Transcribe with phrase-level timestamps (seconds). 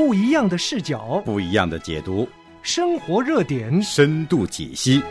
[0.00, 2.26] 不一样的视角，不一样的解读，
[2.62, 5.02] 生活热点，深度解析。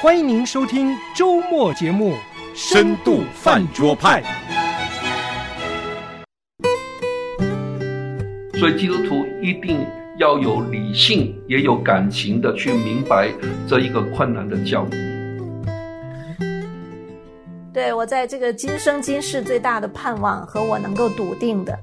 [0.00, 2.14] 欢迎您收听周末节目
[2.52, 4.20] 《深度饭桌派》。
[8.58, 9.86] 所以基督徒一定
[10.18, 13.30] 要有理性，也有感情的去明白
[13.68, 14.90] 这一个困难的教育。
[17.72, 21.78] 对我在这个今生今世最大的盼望和我能够笃定的。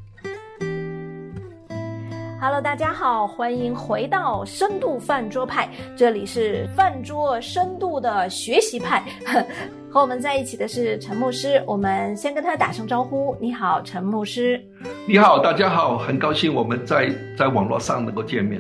[2.44, 9.04] Hello，大家好，欢迎回到深度饭桌派，这里是饭桌深度的学习派。
[9.92, 13.38] 和我们在一起的是陈牧师，我们先跟他打声招呼。
[13.40, 14.60] 你好，陈牧师。
[15.08, 18.60] 你好，大家好，很高兴我们在在网络上能够见面。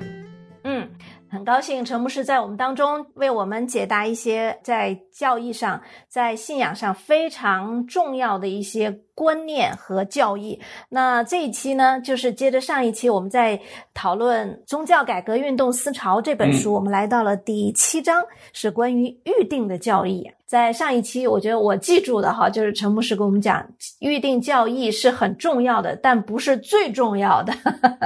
[0.63, 0.87] 嗯，
[1.31, 10.59] 很高兴陈牧师在我们当中为我们解答一些在教义上、在信仰上非常重要的一些观念和教义。
[10.89, 13.57] 那这一期呢，就是接着上一期我们在
[13.93, 20.29] 讨论《宗教改革运动思潮》这本书，我们来到了第七章，是关于预定的教义。
[20.51, 23.65] 在上一期，我觉得我记住的哈，就是陈牧师跟我们讲，
[24.01, 27.53] 预定教义是很重要的，但不是最重要的。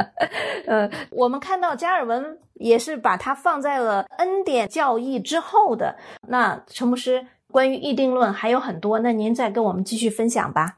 [0.68, 5.96] 呃，我们看到加尔文也是把它放在了恩典教义之后的。
[6.28, 10.78] 那陈牧师关于预定论还有很多，那您再跟我们继续分享吧。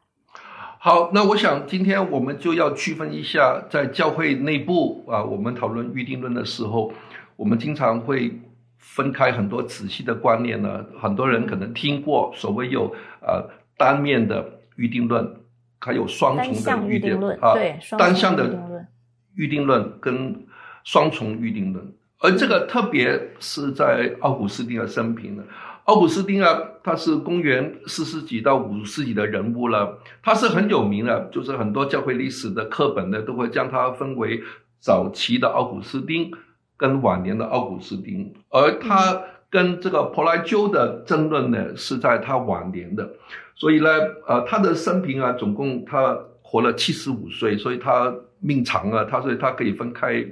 [0.79, 6.93] 好，那我想今天我们就要区分一下，在教会内部啊，我们讨论预定论的时候，
[7.35, 8.31] 我们经常会。
[8.95, 14.43] 分开很多仔细的观念呢，很多人可能听过所谓有呃单面的
[14.75, 15.29] 预定论，
[15.79, 17.53] 还有双重的预定论啊，
[17.97, 18.57] 单向的
[19.35, 20.35] 预定论跟
[20.83, 21.85] 双重预定论，
[22.19, 25.43] 而这个特别是在奥古斯丁的生平呢。
[25.83, 34.41] 奥古斯丁啊，他是公元四世纪到五世纪的人物了，他是很有名的，就是很多教会历史的课本呢都会将他分为
[34.79, 36.31] 早期的奥古斯丁。
[36.77, 43.09] 跟晚年的奥古斯丁，而他跟这个柏拉修的争论呢，是在他晚年的，
[43.55, 43.89] 所以呢，
[44.27, 50.23] 呃，他的生平啊，总共他活了七十五岁，所以他命长啊，他所以他可以分开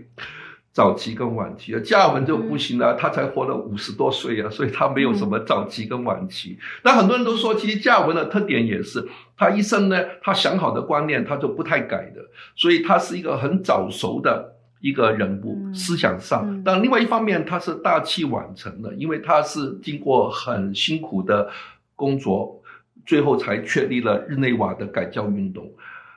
[0.71, 1.73] 早期跟晚期。
[1.79, 6.59] 加尔文就不行了，他才活了五十多岁啊，所以他没有什么早期跟晚期。
[6.83, 9.07] 那很多人都说，其实加尔文的特点也是，
[9.37, 12.21] 他一生呢，他想好的观念他就不太改的，
[12.55, 14.54] 所以他是一个很早熟的。
[14.81, 21.49] 一个人物思想上，但另外一方面，他是大器晚成的，因为他是经过很辛苦的
[21.95, 22.61] 工作，
[23.03, 25.67] 最后才确立了日内瓦的改教运动。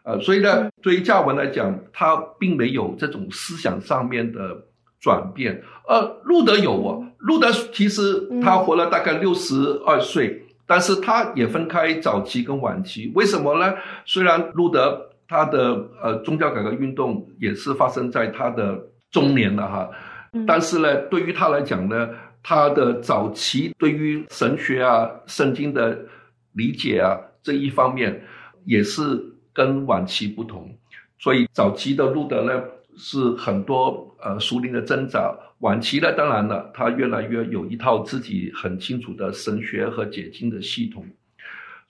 [0.02, 4.64] 呃，所以呢，对于加文来讲，他并没有这种思想上面的
[5.00, 5.62] 转变。
[5.88, 9.54] 呃，路德有啊，路德其实他活了大概六十
[9.86, 13.10] 二岁，但是他也分开早期跟晚期。
[13.14, 13.75] 为什么呢？
[14.04, 15.07] 虽然路德。
[15.28, 19.91] 他的呃宗教改革运动也是发生在他的中年了哈，
[20.47, 22.09] 但是呢，对于他来讲呢，
[22.43, 25.99] 他的早期对于神学啊、圣经的
[26.53, 28.22] 理解啊这一方面，
[28.65, 29.22] 也是
[29.53, 30.75] 跟晚期不同。
[31.19, 32.62] 所以早期的路德呢
[32.97, 41.05] 是很多呃熟灵的挣扎，晚期呢当然了，他越来越有一套自己很清楚的神学和解经的系统。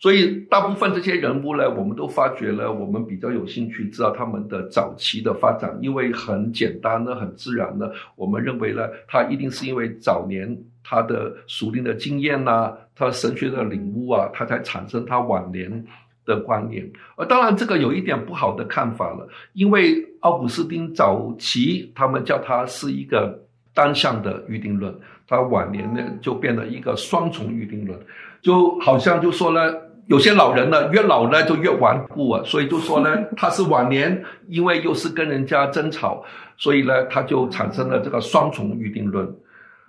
[0.00, 15.84] 所以，大部分这些人物呢，我们都发觉了，我们比较有兴趣知道他们的早期的发展，因为很简单的、很自然的，我们认为呢，他一定是因为早年他的属灵的经验呐，他神学的领悟啊，他才产生他晚年
[16.24, 16.88] 的观念。
[17.16, 23.36] 而当然，这个有一点不好的看法了，因为奥古斯丁早期他们叫他是一个
[23.74, 24.94] 单向的预定论，
[25.26, 27.98] 他晚年呢就变了一个双重预定论，
[28.40, 29.87] 就好像就说呢。
[30.08, 36.24] 有些老人呢，越老呢就越顽固啊，所以就说呢， 他是晚年，因为又是跟人家争吵，
[36.56, 39.26] 所以呢，他就产生了这个双重预定论。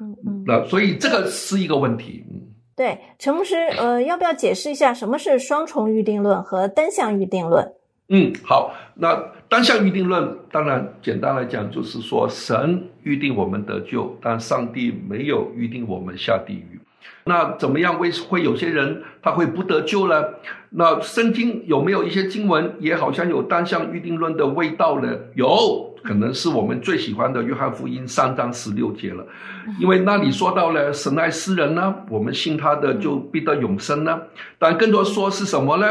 [0.02, 2.24] 嗯嗯，那所以这个是一个问题。
[2.30, 2.42] 嗯，
[2.76, 7.74] 对，陈牧师，呃，要不要解释一下什么是双重预定论和单向预定论？
[8.10, 9.16] 嗯，好，那
[9.48, 16.80] 单向预定论，当然简单来讲就是说，神预定我们得救，但上帝没有预定我们下地狱。
[17.26, 18.00] 那怎么样？
[18.00, 20.24] 为会有些人他会不得救呢？
[20.72, 25.10] 那圣经有没有一些经文也好像有单向预定论的味道呢？
[25.36, 29.26] 有可能是我们最喜欢的约翰福音三章十六节了，
[29.80, 34.22] 因为那里说到了神爱世人呢，我们信他的就必得永生呢。
[34.58, 35.88] 但更多说是什么呢？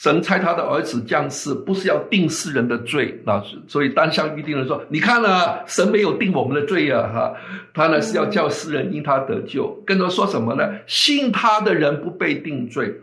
[0.00, 7.34] 神差他的儿子降世，不是要定世人的罪，那所以单向预定人说：“你看了，神没有定我们的罪呀，哈，
[7.74, 9.68] 他呢是要叫世人因他得救。
[9.86, 10.66] 更多说什么呢？
[10.86, 12.98] 信他的人不被定罪。”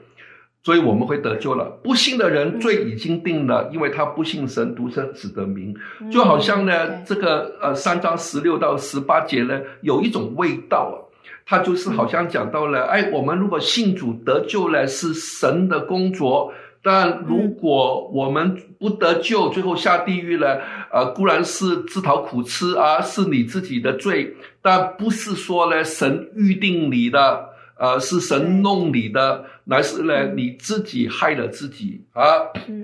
[0.65, 1.65] 所以我们会得救了。
[1.83, 5.75] 不信的人罪已经定了，因为他不信神独生子的名。
[6.11, 10.97] 就好像呢，这个呃三章十六到十八节呢，有一种味道啊，
[11.45, 16.51] 他就是好像讲到了，哎，我们如果信主得救了，是神的工作。
[16.89, 32.23] 但如果我们不得救，最后下地狱了，呃，固然是自讨苦吃啊，是你自己的罪，但不是说呢，神预定你的，呃，是神弄你的，乃是呢你自己害了自己啊，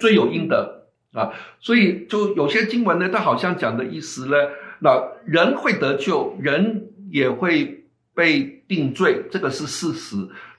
[0.02, 0.84] 罪有应得
[1.14, 4.36] 啊，所以就有些经文呢，它好像讲的意思呢，
[4.80, 10.18] 那人会得救，人也会被定罪，这个是事实，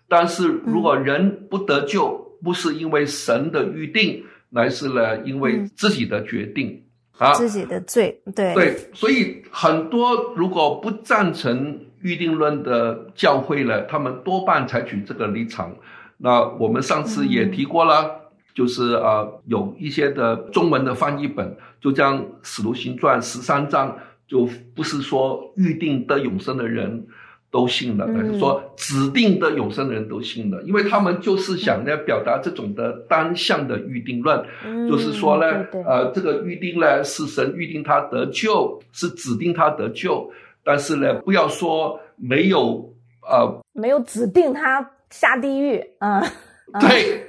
[0.09, 6.85] 但是如果人不得救，不是因为神的预定，乃是呢因为自己的决定
[7.19, 15.75] 啊，自己的罪，对对，所以很多如果不赞成预定论的教会呢，他们多半采取这个立场。
[16.17, 23.99] 那我们上次也提过了，就是啊，有一些的中文的翻译本，就将《使徒行传》十三章，
[24.29, 27.07] 就不是说预定得永生的人。
[27.55, 34.45] 都信了，是说指定的有生人都信了，因为他们就是想呢表达这种的单向的预定论，
[34.91, 40.29] 就是说呢，呃，这个预定呢是神预定他得救，是指定他得救，
[40.65, 42.93] 但是呢，不要说没有
[43.23, 46.21] 呃，没有指定他下地狱，嗯，
[46.81, 47.25] 对，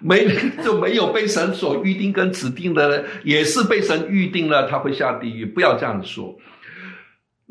[0.00, 0.26] 没
[0.62, 6.36] 就没有被神所预定跟指定的，也是被神预定了他会下地狱，不要这样说。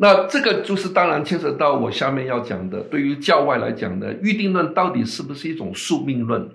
[0.03, 6.49] 那这个就是当然牵扯到我下面要讲的，对于教外来讲的预定论到底是不是一种宿命论？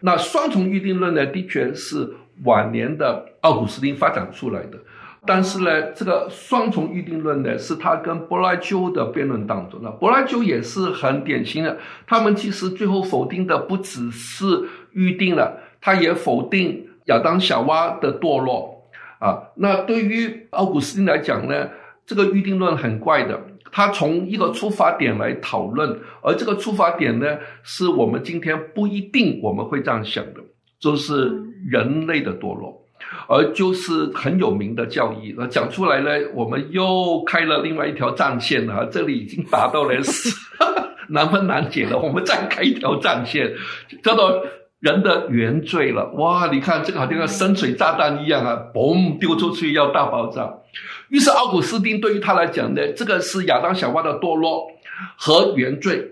[0.00, 2.06] 那双重预定论呢，的确是
[2.44, 4.78] 晚年的奥古斯丁发展出来的。
[5.26, 11.78] 但是呢，这个双重预定论呢，是他跟柏拉修的辩论当中，那柏拉修也是很典型的。
[12.06, 14.44] 他们其实最后否定的不只是
[14.92, 18.84] 预定了，他也否定亚当夏娃的堕落
[19.18, 19.44] 啊。
[19.54, 21.66] 那对于奥古斯丁来讲呢？
[22.10, 23.40] 这个预定论很怪的，
[23.70, 30.40] 他从一个出发点来讨论，而这个出发点呢，是我们今天不一定我们会这样想的，
[30.80, 31.30] 就是
[31.70, 32.84] 人类的堕落，
[33.28, 35.32] 而就是很有名的教义。
[35.38, 39.94] 那讲出来呢，我们又开了另外一条战线啊，这里已经达到了
[41.10, 41.96] 难分难解了。
[41.96, 43.54] 我们再开一条战线，
[44.02, 44.44] 叫做
[44.80, 46.10] 人的原罪了。
[46.14, 50.52] 哇，你看这个好像个深水炸弹一样啊，嘣丢出去要大爆炸。
[51.08, 54.66] 于是奥古斯丁对于他来讲呢，这个是亚当小娃的堕落
[55.16, 56.10] 和原罪，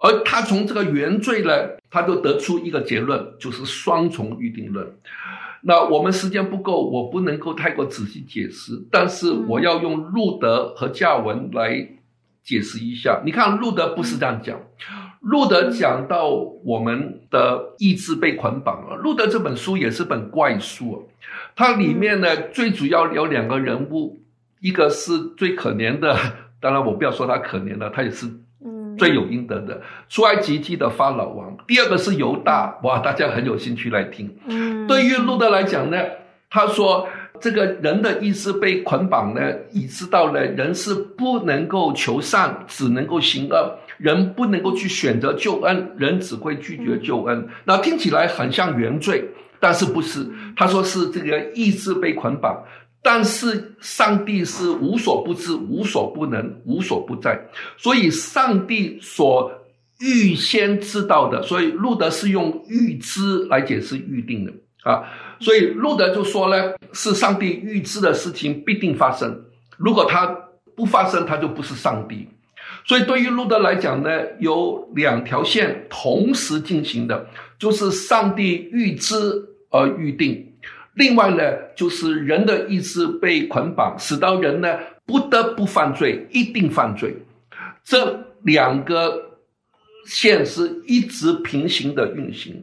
[0.00, 1.50] 而他从这个原罪呢，
[1.90, 4.86] 他就得出一个结论，就是双重预定论。
[5.62, 11.88] 那我们时间不够，我不能够太过仔细解释，但是我要用路德和加文来
[12.42, 13.22] 解释一下。
[13.24, 14.60] 你看路德不是这样讲，
[15.24, 16.28] 路德讲到
[16.64, 18.96] 我们的意志被捆绑了。
[18.96, 21.08] 路德这本书也是本怪书，
[21.56, 24.20] 它里面呢最主要有两个人物。
[24.60, 26.16] 一个是最可怜的，
[26.58, 28.26] 当然我不要说他可怜了，他也是
[28.96, 29.78] 最有应得的。
[30.08, 31.54] 出埃及记的法老王。
[31.66, 34.34] 第二个是犹大，哇，大家很有兴趣来听。
[34.46, 35.98] 嗯，对于路德来讲呢，
[36.48, 37.06] 他说
[37.38, 47.48] 这个人的意志被捆绑呢，已知道了人是不能够求善，只能够行恶，人不能够去选择救恩，人只会拒绝救恩。
[47.64, 49.24] 那听起来很像原罪，
[49.60, 50.26] 但是不是？
[50.56, 52.62] 他说是这个意志被捆绑。
[53.06, 57.38] 但是上帝是无所不知、无所不能、无所不在，
[57.76, 59.52] 所以上帝所
[60.00, 64.52] 预先知道的，所以路德是用预知来解释预定的
[64.90, 65.04] 啊。
[65.38, 69.38] 所以路德就说呢，是上帝预知的事情必定发生，
[69.76, 70.26] 如果它
[70.74, 72.26] 不发生，它就不是上帝。
[72.84, 77.26] 所以对于路德来讲呢，有两条线同时进行的，
[77.58, 79.16] 就是上帝预知
[79.70, 80.52] 而预定。
[80.94, 81.42] 另外呢，
[81.74, 87.16] 就是人的意志被捆绑，使到人呢不得不犯罪，一定犯罪。
[87.82, 89.38] 这两个
[90.06, 92.62] 线是一直平行的运行，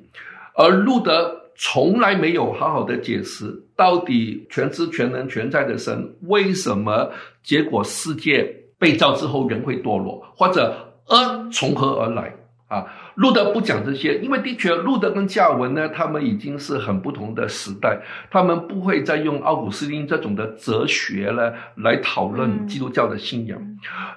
[0.56, 7.12] 而路德从来没有好好的解释，到底全知全能全在的神为什么
[7.44, 12.34] 结果世界被造之后人会堕落，或者恶从何而来
[12.68, 12.84] 啊？
[13.14, 23.62] 路德不讲这些，因为的确，路德跟加尔文呢，他们已经是很不同的时代，他们不会再用奥古斯丁这种的哲学呢来讨论基督教的信仰。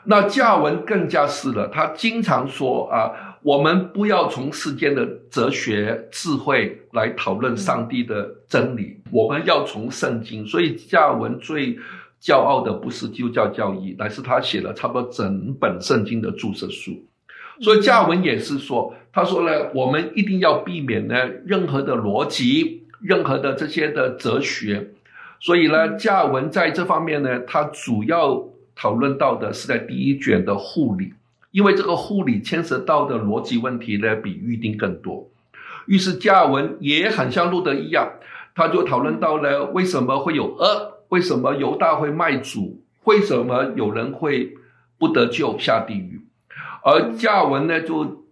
[0.04, 3.10] 那加尔文更加是了，他经常说啊，
[3.42, 10.46] 我们不要从世间的哲学智慧来讨论上帝的真理，我们要从圣经。
[10.46, 11.76] 所以加尔文最
[12.24, 16.92] 骄傲的不是基督教教义，乃是他写了差不多整本圣经的注释书。
[17.60, 21.14] 所以加尔文也是说，他说呢，我们一定要避免呢
[21.44, 24.88] 任何的逻辑，任何的这些的哲学。
[25.38, 28.42] 所以呢，加尔文在这方面呢，他主要
[28.74, 31.12] 讨论到的是在第一卷的护理，
[31.50, 35.28] 因为这个护理牵涉到的逻辑问题呢，比预定更多。
[35.86, 38.10] 于是加尔文也很像路德一样，
[38.54, 44.52] 他就讨论到了为什么会有恶，为什么犹大会卖主，为什么有人会
[44.98, 46.20] 不得救下地狱。
[46.82, 48.26] 而加尔文呢，就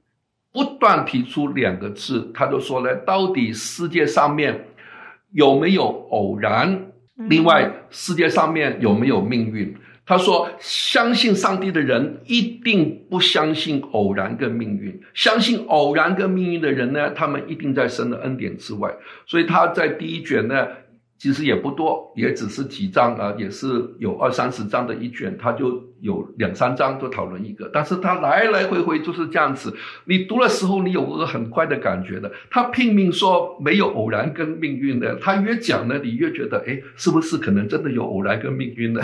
[0.52, 4.66] 不断提出两个字，他就说呢，到底世界上面
[5.30, 6.90] 有没有偶然？
[7.28, 9.72] 另外，世界上面有没有命运？
[10.04, 15.00] 他说：“相信上帝的人一定不相信偶然跟命运。
[15.14, 18.92] 相信偶然跟命运的人呢，他们一定在神的恩典之外。
[19.24, 20.66] 所以他在第一卷呢。”
[21.22, 29.72] 其实也不多，也只是几章啊，也是有二三十章的一卷，它就有两三章就讨论一个，但是它来来回回就是这样子。
[30.04, 32.28] 你读的时候，你有个很快的感觉的。
[32.50, 39.00] 他拼命说没有偶然跟命运的，他越讲呢，你越觉得，哎，是不是可能真的有偶然跟命运呢？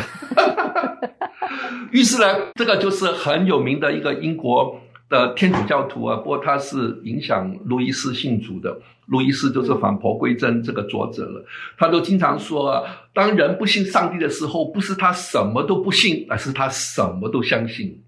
[1.93, 8.81] 于是呢，这个就是很有名的一个英国的天主教徒啊，不过他是影响路易斯信主的。
[9.07, 11.43] 路易斯就是返璞归真这个作者了，
[11.79, 12.83] 他都经常说啊，
[13.15, 18.03] 当人不信上帝的时候，不是他什么都不信，而是他什么都相信。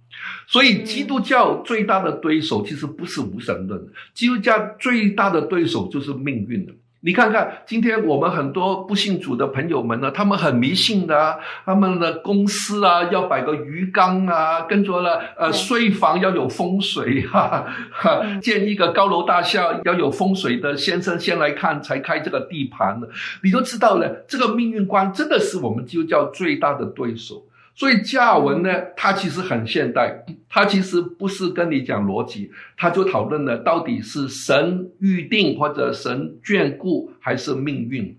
[0.47, 6.75] 所以，基督教最大的对手其实不是无神论，基督教最大的对手就是命运了。
[7.03, 23.09] 你看看，今天我们很多不信主的朋友们呢，他们很迷信的，他们的公司啊要摆个鱼缸啊，跟着了呃睡房要有风水哈，哈， 建一个高楼大厦要有风水的先生先来看才开这个地盘的，
[23.43, 27.43] 你都知道了，这个命运观真的是我们基督教最大的对手。
[27.81, 38.15] 所以加尔文呢，他其实很现代，他其实不是跟你讲逻辑，他就讨论了到底是神预定或者神眷顾还是命运。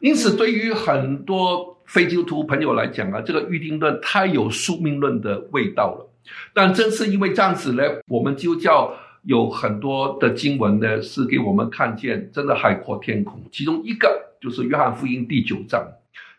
[0.00, 6.10] 因此，对于很多非基督徒朋友来讲啊，这个预定论太有宿命论的味道了。
[6.54, 8.90] 但正是因为这样子呢，我们基督教
[9.24, 13.38] 有很多的经文呢，是给我们看见真的海阔天空。
[13.52, 14.08] 其中一个
[14.40, 15.86] 就是约翰福音第九章。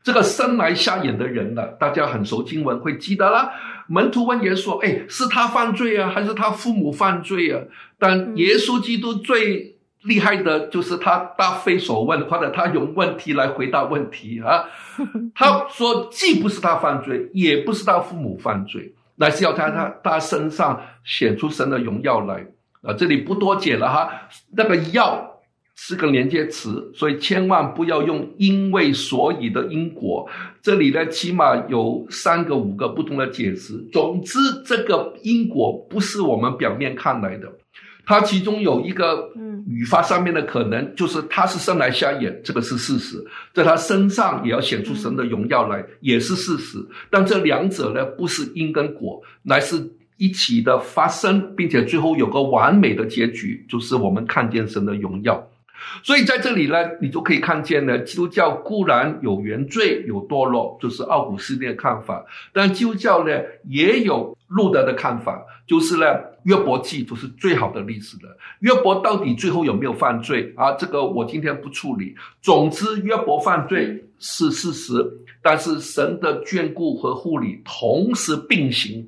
[0.06, 3.52] 这个生来瞎眼的人呢，大家很熟经文会记得啦。
[3.88, 7.60] 门徒问耶稣：“哎，是他犯罪啊，还是他父母犯罪啊？”
[7.98, 14.66] 但耶稣基督最厉害的就是他答非所问，或者他用问题来回答问题啊。
[15.34, 22.46] 他说：“既不是他犯罪，也不是他父母犯罪，乃是要在他他身上显出神的荣耀来。”
[22.86, 24.12] 啊，这里不多解了哈。
[24.56, 25.32] 那个要。
[25.76, 30.28] 是个连接词，所以千万不要用“因为所以”的因果。
[30.62, 33.78] 这里呢，起码有三个、五个不同的解释。
[33.92, 37.52] 总之，这个因果不是我们表面看来的，
[38.06, 39.30] 它其中有一个
[39.68, 46.78] 语法上面的可能，就是他是生来瞎眼，这个是事实，在他身上也要显出神的荣耀来，也是事实。
[47.10, 49.76] 但这两者呢，不是因跟果，乃是
[50.18, 55.46] 一起的发生，并且最后有个完美的结局，就是我们看见神的荣耀。
[56.04, 63.32] 所以在这里呢，你就可以看见呢，基督教固然有原罪、有堕落，就是奥古斯丁的看法；但基督教呢，
[63.68, 66.06] 也有路德的看法，就是呢，
[66.44, 68.38] 约伯记就是最好的例子了。
[68.60, 70.74] 约伯到底最后有没有犯罪啊？
[70.74, 72.16] 这个我今天不处理。
[72.42, 74.94] 总之，约伯犯罪是事实，
[75.42, 79.08] 但是神的眷顾和护理同时并行，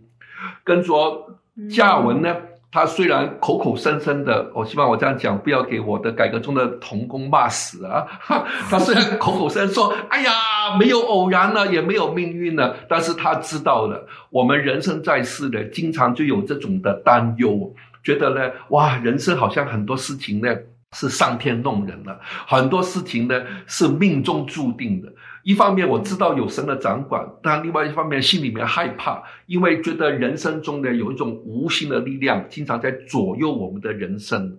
[0.63, 1.37] 跟着
[1.69, 2.35] 加文呢。
[2.69, 8.05] 他虽然口口声声的，我希望我这样讲，不要给我的改革中的童工骂死啊！
[8.69, 10.31] 他虽然口口声声说：“哎呀，
[10.77, 20.53] 没有偶然了，也没有命运了。”但是他知道了，我们人生在世的，经常就有这种的担忧，觉得呢，哇，人生好像很多事情呢
[20.93, 25.07] 是上天弄人了，很多事情呢是命中注定的。
[25.47, 34.57] 一方面我知道有神的掌管，但另外一方面心里面害怕，因为觉得人生中呢有一种无形的力量，经常在左右我们的人生。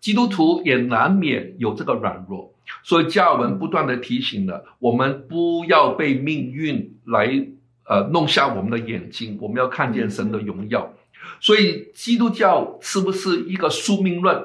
[0.00, 7.46] 基督徒也难免有这个软弱，所以加尔文不断的提醒了我们，不要被命运来
[7.88, 10.92] 呃弄瞎我们的眼睛，我们要看见神的荣耀。
[11.38, 14.44] 所以基督教是不是一个宿命论？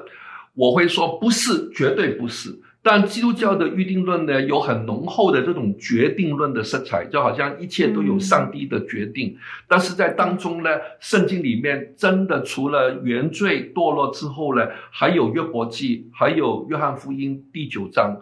[0.54, 2.56] 我会说不是，绝对不是。
[2.82, 9.36] 但基督教的预定论呢，有很浓厚的这种决定论的色彩，就好像一切都有上帝的决定。
[9.68, 18.16] 但是在当中呢，圣经里面真的除了原罪堕落之后呢，还有约伯记，还有约翰福音第九章，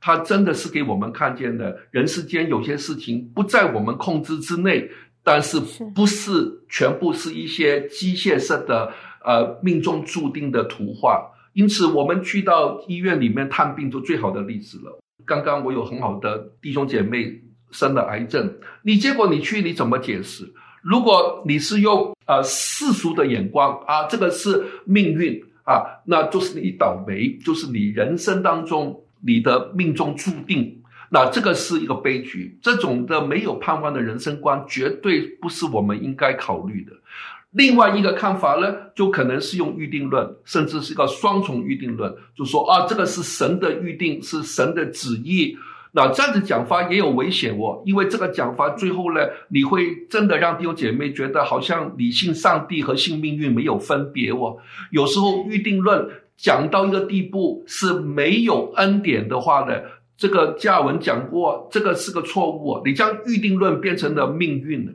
[0.00, 4.88] 它真的是给我们看见的，人世间有些事情不在我们控制之内，
[5.24, 5.58] 但是
[5.94, 8.92] 不是全部是一些机械式的。
[9.26, 11.26] 呃命中注定的图画。
[11.54, 15.00] 因此，我们去到医院里面探病就最好的例子了。
[15.24, 20.52] 刚刚我有很好的弟兄姐妹生了癌症，你结果你去你怎么解释？
[20.82, 30.80] 如果你是用呃世俗的眼光啊，这个是命运啊，那就是你倒霉，就是你人生当中你的命中注定。
[31.10, 36.92] 那这个是一个悲剧，这种的没有盼望的人生观，绝对不是我们应该考虑的。
[37.54, 45.56] 另外一个看法呢，就可能是用预定论，甚至是一个双重预定论，就说啊，这个是神的预定，是神的旨意。
[45.92, 54.56] 那这样子讲法也有危险哦，因为这个讲法最后呢，你会真的让弟兄姐妹觉得好像你信上帝和信命运没有分别哦。
[54.90, 56.04] 有时候预定论
[56.36, 59.80] 讲到一个地步是没有恩典的话呢。
[60.16, 62.80] 这个加文讲过，这个是个错误。
[62.84, 64.86] 你将预定论变成了命运，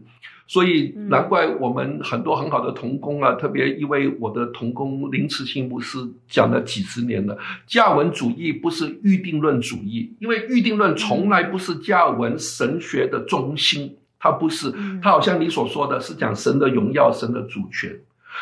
[0.49, 7.37] 所以难怪我们很多很好的童工啊，特别一位我的童工林慈信牧师讲了几十年了。
[7.67, 17.95] 加尔文主义不是预定论主义，因为预定论从来不是加尔文神学的中心，它不是，它好像你所说的是讲神的荣耀、神的主权。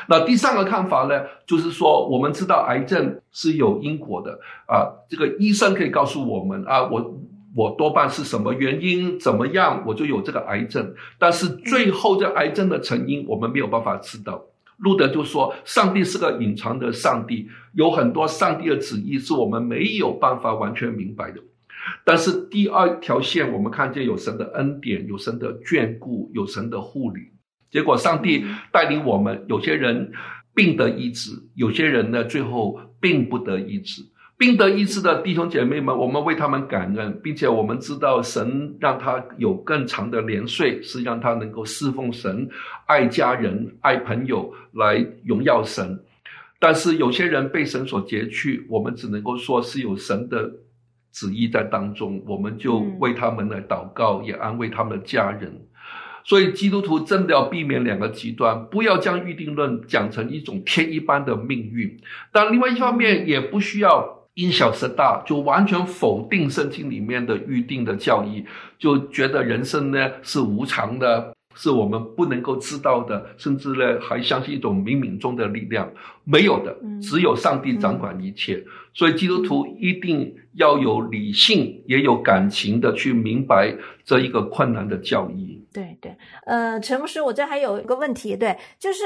[0.07, 7.19] 那第三个看法呢，就是说，我们知道癌症是有因果的啊，这个医生可以告诉我们啊，我
[7.57, 10.93] 我多半是什么原因怎么样，我就有这个癌症。
[11.17, 14.45] 但是最后这癌症的成因，我们没有办法知道。
[14.77, 21.41] 路德就说，上帝是个隐藏的上帝，有很多上帝的旨意是我们没有办法完全明白的。
[22.05, 27.21] 但是第二条线，我们看见有神的恩典，有神的眷顾，有神的护理。
[27.71, 30.11] 结果，上帝带领我们，有些人
[30.53, 34.03] 病得医治，有些人呢，最后并不得医治。
[34.37, 42.47] 病得医治的弟兄姐妹们，我们为他们感恩，并且我们知道神让他有更长的年岁，是让他能够侍奉神、
[42.85, 45.99] 爱家人、爱朋友，来荣耀神。
[46.59, 50.51] 但是有些人被神所劫去，我们只能够说是有神的
[51.11, 55.51] 旨意在当中，我们就为他们来祷告，也安慰他们的家人。
[56.23, 61.99] 所以基督徒真的要避免两个极端，不要将预定论讲成一种天一般的命运。
[62.31, 68.45] 但另外一方面，也不需要因小失大，就完全否定圣经里面的预定的教义，
[68.77, 71.33] 就觉得人生呢是无常的。
[71.59, 75.91] 是我们不能够知道的，甚至呢还相信一种冥冥中的力量，
[76.23, 78.63] 没有的，只有上帝掌管一切。
[78.93, 85.59] 所以基督徒一定要有理性，也有感情的去明白这一个困难的教义。
[85.73, 89.03] 对对，呃，陈牧师，我这还有一个问题，对，就是。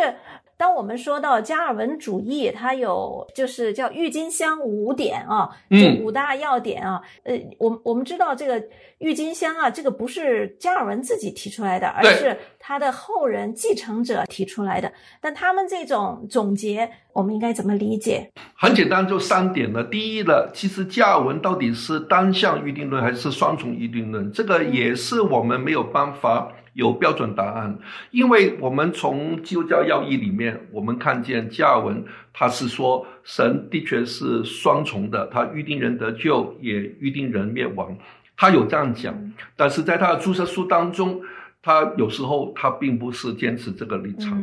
[0.61, 7.01] 当我们说到加尔文主义，它有就是叫郁金香五点啊，这五大要点啊。
[7.23, 8.63] 呃，我我们知道这个
[8.99, 14.93] 郁金香啊，这个不是加尔文自己提出来的，而是他的后人继承者提出来的。
[15.19, 18.29] 但他们这种总结，我们应该怎么理解？
[18.55, 19.83] 很简单，就三点了。
[19.83, 26.53] 第一呢，其实加尔文到底是单向预定论还是双重预定论，这个也是我们没有办法。
[26.73, 27.77] 有标准答案，
[28.11, 37.97] 因为我们从基督教要义里面，我们看见加尔文他是说神的确是双重的，他预定人得救，也预定人灭亡，
[38.37, 39.13] 他有这样讲。
[39.57, 41.21] 但是在他的注册书当中，
[41.61, 44.41] 他有时候他并不是坚持这个立场。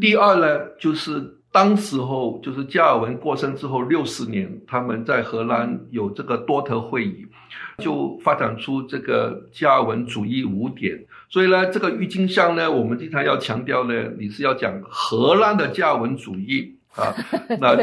[0.00, 7.26] 第二呢，就是当时候就是加尔文过身之后六十年，他们在荷兰有这个多特会议。
[7.78, 10.96] 就发展出这个加尔文主义五点，
[11.34, 17.12] 所以呢，这个郁金香呢，我们经常要强调呢，你是要讲荷兰的加文主义啊。
[17.60, 17.76] 那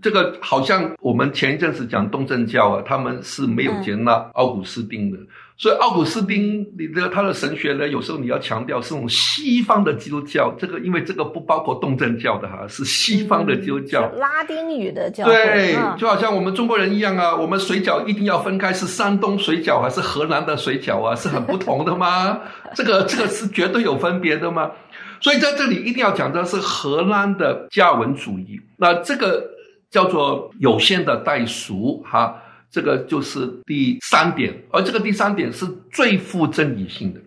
[0.00, 5.18] 这个好像我们前一阵子讲东正教啊，他们是没有接纳奥古斯丁的。
[5.58, 15.24] 所以奥古斯丁，你的他的神学呢，有时候你要强调是种西方的基督教，这个因为这个不包括东正教的哈，是西方的基督教，拉丁语的教。
[15.24, 22.38] 对，就好像我们中国人一样啊，我们水饺一定要分开，是山东水饺还是河南的水饺啊，是很不同的吗？
[22.76, 24.70] 这个这个是绝对有分别的吗？
[25.20, 29.42] 所以在这里一定要讲的是荷兰的加文主义，那这个
[29.90, 32.42] 叫做有限的代赎哈。
[32.70, 37.20] 这个就是第三点，而这个第三点是最富争议性的。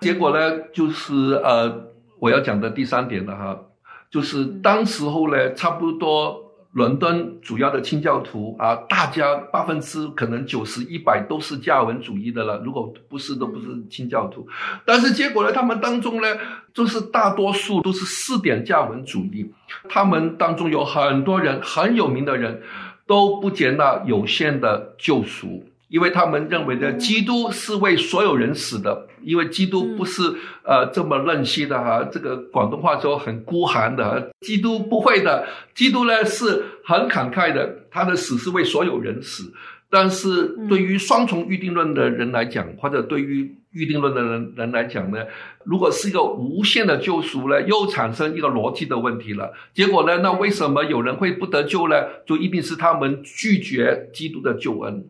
[0.00, 3.58] 结果呢，就是呃，我要讲的第三点了哈，
[4.10, 6.40] 就是当时候呢，差不多
[6.72, 14.46] 伦敦主要的清教徒啊，大家百分之可能九十一百都是加文主义的了，如果不是都不是清教徒。
[14.84, 16.28] 但是结果呢，他们当中呢，
[16.74, 19.48] 就是大多数都是四点加文主义，
[19.88, 22.60] 他们当中有很多人很有名的人。
[23.06, 30.22] 都不接纳有限的救赎，因为他们认为的基督是为所有人死的，因为基督不是
[30.64, 39.52] 呃这么任性的哈，这个广东话说很孤寒的，基督不会的，基督呢是很慷慨的，他的死是为所有人死。
[39.90, 45.18] 但是对于双重预定论的人来讲，或者对于预定论的人人来讲呢，
[45.64, 49.52] 如果是一个无限的救赎呢，又产生一个逻辑的问题了。
[49.74, 51.96] 结果呢，那为什么有人会不得救呢？
[52.24, 55.04] 就一定是他们拒绝基督的救恩。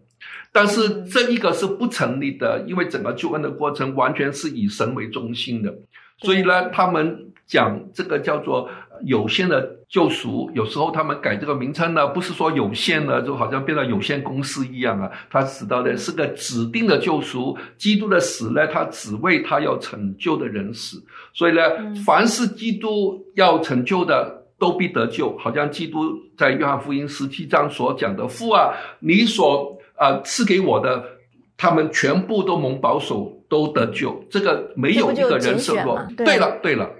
[0.51, 5.75] 但是这一个是不成立的，因为整个救恩的过程完全是以神为中心的，
[6.19, 8.71] 所以呢，他们讲这个叫做
[9.05, 10.51] 有限的救赎。
[10.55, 15.11] 有时候他们改这个名称呢，不是说有限呢，就好像变成有限公司一样啊。
[15.31, 21.03] 他指到的是个指定的救赎，基督的死呢，他只为他要成就的人死。
[21.33, 21.61] 所以呢，
[22.05, 25.37] 凡是基督要成就的，都必得救。
[25.39, 25.99] 好像基督
[26.37, 31.05] 在约翰福音十七章所讲的：“父啊，你所。”啊，赐给我的，
[31.57, 34.13] 他们全部都蒙保守，都得救。
[34.29, 36.05] 这个没有一个人胜过。
[36.17, 36.91] 对了，对了，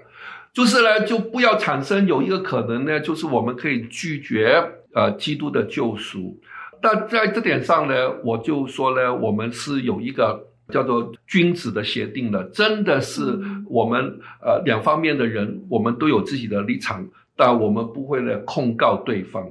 [0.55, 4.63] 就是呢，就不要产生有一个可能呢，就是我们可以拒绝
[4.93, 6.39] 呃基督的救赎。
[6.81, 13.37] 但在这点上呢，我就说呢，我们是有一个叫做君子的协定的，真的是
[13.67, 19.45] 我们呃两方面的人，我们都有自己的立场，但我们不会呢控告对方。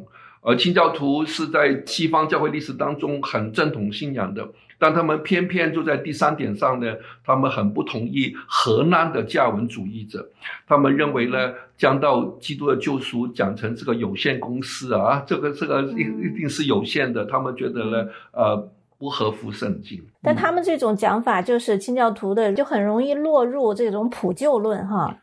[0.47, 4.47] 而清教徒是在西方教会历史当中很正统信仰的，
[4.79, 10.29] 但他们偏偏就在第三点上呢，他们很不同意荷兰的加文主义者，
[10.67, 19.99] 他们认为呢，将到基督的救赎讲成这个有限公司啊，这个这个一一定是有限的，他们觉得呢，呃，不合乎圣经。
[20.23, 25.17] 但他们这种讲法就是清教徒的，就很容易落入这种普救论哈。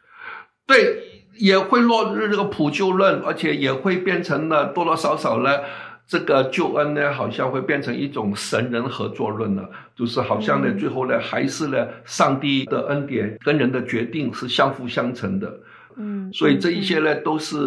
[0.65, 1.20] 对。
[1.41, 5.49] 也会落入这个普救论，而且也会变成了多多少少呢，
[6.05, 15.51] 这个救恩呢，好像会变成一种神人合作论了，就是好像呢，最后呢，还是呢，上帝的恩典跟人的决定是相辅相成的。
[15.95, 17.57] 嗯，所以这一些呢，都是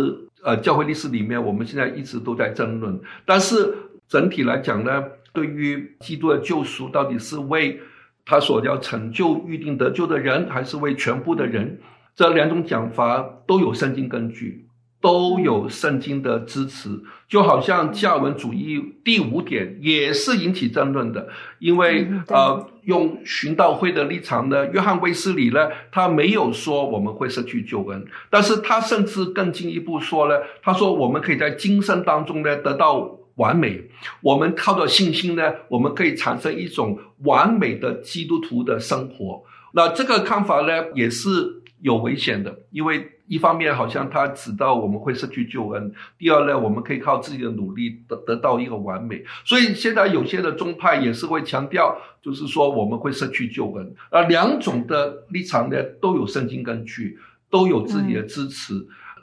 [0.45, 2.97] 呃，教会历史里面我们现在一直都在争论。
[3.27, 3.75] 但是
[4.09, 7.81] 整体来讲呢，对于基督的救赎，到底是为
[8.25, 11.77] 他所要成就预定得救的人，还是为全部的人？
[12.17, 14.67] 这两种讲法都有圣经根据，
[15.01, 16.89] 都有圣经的支持，
[17.29, 33.83] 就好像加文主义第五点也是引起争论的，因为呃，用寻道会的立场呢，约翰卫斯理呢，他没有说我们会失去救恩，但是他甚至更进一步说呢，他说我们可以在今生当中呢得到完美，
[34.21, 39.43] 我们靠着信心呢，我们可以产生一种完美的基督徒的生活。
[39.73, 41.64] 那这个看法呢，也是。
[41.85, 49.23] 有危险的，因为一方面好像他知道我们会失去救恩，第二呢，我们可以靠自己的努力得得到一个完美。
[49.45, 53.95] 所以现在有些的宗派也是会强调，就是说我们会失去救恩。
[54.09, 57.19] 而，两种的立场呢都有圣经根据，
[57.51, 58.73] 都有自己的支持，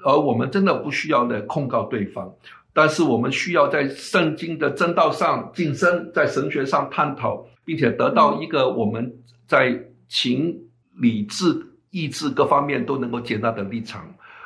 [0.05, 2.31] 而我们真的不需要呢控告对方，
[2.73, 9.15] 但是我们需要在圣经的正道上晋升，在神学上探讨，并且得到一个我们
[9.47, 10.59] 在情
[10.99, 11.69] 理智。
[11.91, 14.03] 意志各方面都能够接纳的立场，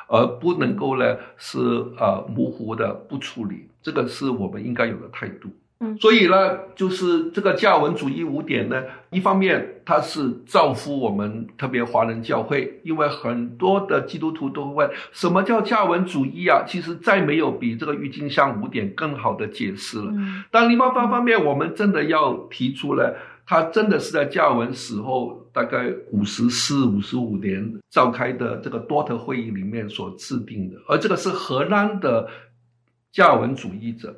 [0.08, 1.58] 而不能够呢是
[1.98, 5.48] 呃模糊的不处理，这个是我们应该有的态度。
[5.78, 16.64] 嗯，所以呢，就是这个教文主义五点呢，一方面它是造福我们特别华人教会，因为很多的基督徒都会问什么叫教文主义啊？
[16.66, 20.10] 其实再没有比这个郁金香五点更好的解释了。
[20.50, 23.14] 但另外方方面，我们真的要提出了。
[23.48, 32.28] 他真的是在教文死后大概五十四、五十五年召开的这个多特会议里面所制定的，而这个是荷兰的
[33.10, 34.14] 加文主义者，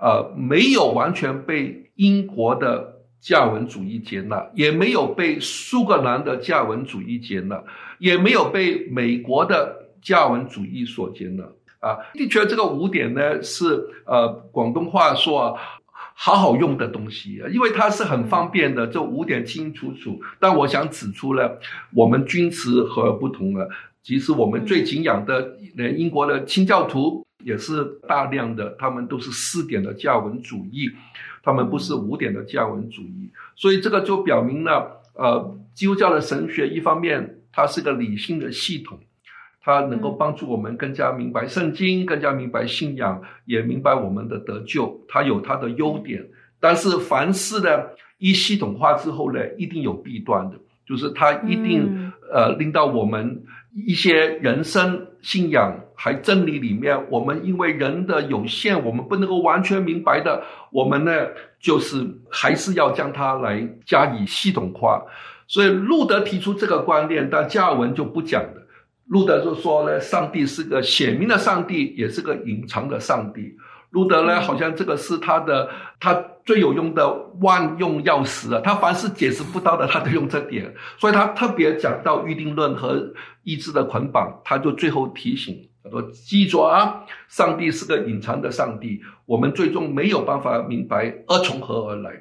[0.00, 7.62] 呃，没有完全被英国的加文主义接纳，也没有被苏格兰的加文主义接纳，
[8.00, 11.44] 也没有被美国的加文主义所接纳。
[11.78, 15.56] 啊，的确，这个五点呢是呃广东话说。
[16.14, 20.20] 好好用的东西，因为它是很方便的，这五点清清楚楚。
[20.38, 21.60] 但我想指出了，
[21.94, 23.68] 我们君子和而不同了。
[24.02, 30.90] 其实我们最敬仰的，连英国的清教徒也是大量的，他们都是四点的教文主义，
[31.42, 33.30] 他们不是五点的教文主义。
[33.56, 38.98] 所以这个就表明了，呃，基督教的神学一方面它是个理性的系统。
[39.62, 44.98] 它能够帮助我们更加明白圣经，更加明白信仰，也明白我们的得救。
[45.06, 46.24] 它有它的优点，
[46.58, 47.68] 但是凡事呢，
[48.18, 53.42] 一系统化之后呢，一定有弊端的，就是它一定呃令到我们
[53.74, 60.42] 一些人生信仰还真理里面，我们因为人的有限，我们不能够完全明白的，
[60.72, 61.12] 我们呢
[61.60, 65.04] 就是还是要将它来加以系统化。
[65.46, 68.60] 所以路德提出这个观念，但加尔文就不讲的。
[69.10, 73.56] 路德就说呢，上帝是个显明的上帝，也是个隐藏的上帝。
[73.90, 75.68] 路德呢，好像这个是他的
[75.98, 78.60] 他最有用的万用钥匙啊！
[78.64, 80.72] 他凡是解释不到的，他都用这点。
[80.96, 83.04] 所以他特别讲到预定论和
[83.42, 92.12] 意志的捆绑，他就最后提醒他说：“记住啊，上帝是个隐藏的上帝，我们最终没有办法明白而从何而来。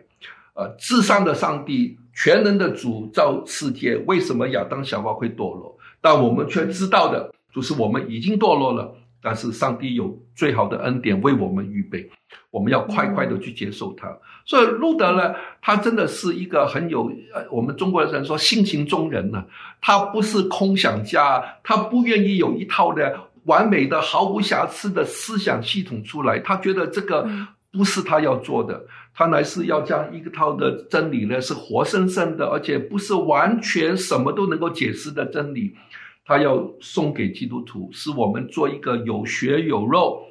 [0.55, 5.77] 呃，至上的上帝，全能的主造世界，为什么亚当夏娃会堕落？
[6.01, 12.09] 但我们却知道的就是我们已经堕落了。”但是上帝有最好的恩典为我们预备，
[12.51, 14.07] 我们要快快的去接受它。
[14.45, 19.43] 所以路德呢，他真的是一个很有呃，我们中国人说性情中人呢，
[19.81, 27.27] 他不是空想家，他不愿意有一套的完美的、毫无瑕疵的思想系统出来，他觉得这个
[27.73, 28.81] 不是他要做的，
[29.13, 35.75] 他乃是要将一个套的真理呢，是活生生的，而且不是完全什么都能够解释的真理。
[36.25, 40.23] 他要送给基督徒，是我们做一个有血有肉，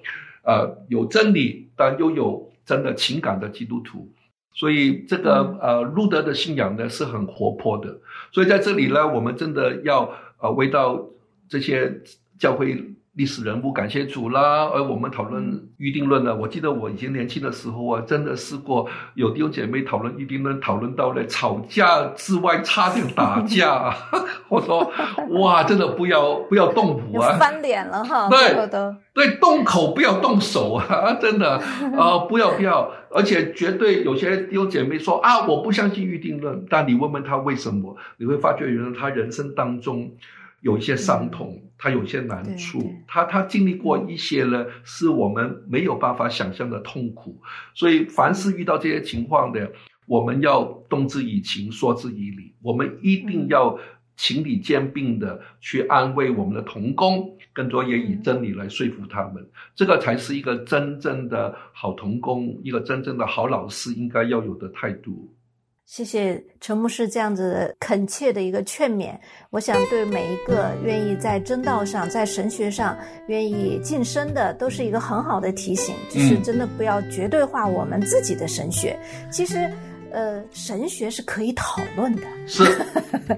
[0.43, 4.09] 呃，有真理但又有真的情感的基督徒。
[4.55, 7.99] 所以这个呃，路德的信仰呢是很活泼的。
[8.33, 11.05] 所以在这里呢，我们真的要呃，为到
[11.49, 12.01] 这些
[12.39, 12.83] 教会。
[13.19, 16.37] 历史人物感谢主啦，而我们讨论预定论呢。
[16.37, 23.93] 我记得我以前年轻的时候啊，真的试过有弟兄姐妹讨论预定论，讨论到了吵架之外，差点打架。
[24.49, 24.89] 我说
[25.41, 28.29] 哇，真的不要不要动武啊，翻脸了哈。
[28.29, 28.69] 对
[29.13, 31.57] 对，动口不要动手啊， 真的
[31.99, 40.13] 啊，不要不要，而且绝对有些弟兄姐妹说啊，我不相信预定论，但你问问他为什么，你会发觉原来他人生当中。
[40.61, 47.41] 有一些伤痛，他有些难处，他他经历过一些呢，是我们没有办法想象的痛苦。
[47.73, 49.71] 所以，凡是遇到这些情况的，
[50.07, 53.79] 我们要动之以情，说之以理，我们一定要
[54.17, 59.49] 情理兼并的去安慰我们的童工，更多也以真理来说服他们。
[59.77, 65.33] 这个才是一个真正的好童工，一个真正的好老师应该要有的态度。
[65.89, 72.95] 谢谢陈牧师这样子恳切的一个劝勉，我想对每一个愿意在真道上、在神学上
[73.27, 75.95] 愿意晋升的，都是一个很好的提醒。
[76.11, 78.99] 就是真的不要绝对化我们自己的神学。
[79.31, 79.67] 其实，
[80.13, 82.63] 呃，神学是可以讨论的，是，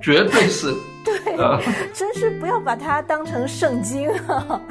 [0.03, 0.75] 绝对是。
[1.07, 1.15] 对，
[1.95, 4.11] 真是不要把它当成圣经。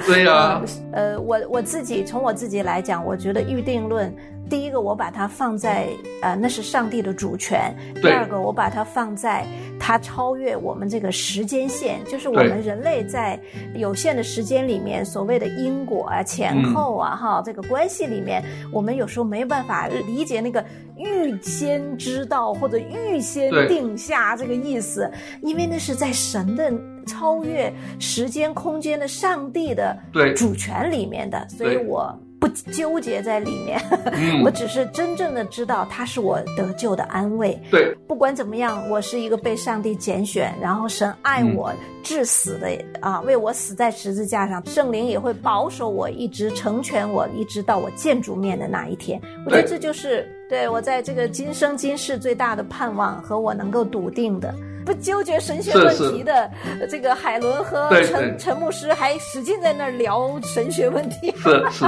[0.05, 0.61] 对呀。
[0.91, 4.13] 呃，我我自己从我自己来讲，我觉得预定论。
[4.49, 5.87] 第一个，我把它放在
[6.21, 9.45] 呃，那是上帝的主权；第二个，我把它放在
[9.79, 13.39] 它超越我们这个时间线，就是我们人类在
[13.75, 20.65] 有限的时间里面所谓的因果啊、前后啊、哈这个关系里面，我们有时候没有办法理解那个
[20.97, 25.09] 预先知道或者预先定下这个意思，
[25.41, 26.73] 因为那是在神的
[27.05, 29.95] 超越时间空间的上帝的
[30.35, 32.17] 主权里面的，所以我。
[32.39, 33.79] 不纠结在里面，
[34.43, 37.59] 我只是真正的知道他是我得救的安慰。
[37.69, 42.69] 对，不管怎么样，我是一个被上帝拣选，然后神爱我至死的
[43.01, 49.19] 啊，为我死在十字架上，圣灵也会保守我，一直成全我，一直到我见主面的那一天。
[49.45, 54.55] 我觉得这就是对我在这个今生今世最大的盼望和我能够笃定的。
[54.89, 56.49] 不纠结神学问题的
[56.89, 61.31] 这个海伦和陈陈牧师还使劲在那儿聊神学问题。
[61.37, 61.85] 是是，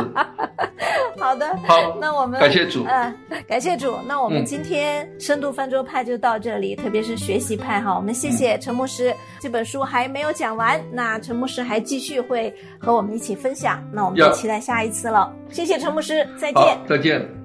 [1.18, 3.12] 好的，好，那我们感谢主，嗯，
[3.48, 3.96] 感谢主。
[4.08, 9.12] 那我们今天深度饭桌派就到这里，特别是学习派哈，我们谢谢陈牧师。
[9.40, 13.84] 这本书还没有讲完，那陈牧师还继续会和我们一起分享。
[13.92, 15.34] 那我们就期待下一次了。
[15.50, 17.41] 谢谢陈牧师，再见，再见。